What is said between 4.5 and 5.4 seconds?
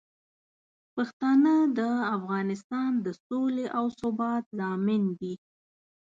ضامن دي.